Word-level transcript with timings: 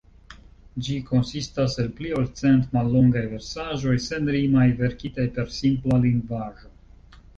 Ĝi 0.85 0.95
konsistas 1.09 1.75
el 1.83 1.91
pli 1.99 2.13
ol 2.19 2.25
cent 2.39 2.73
mallongaj 2.77 3.23
versaĵoj, 3.35 3.93
senrimaj, 4.07 4.67
verkitaj 4.83 5.27
per 5.37 5.55
simpla 5.59 6.01
lingvaĵo. 6.07 6.73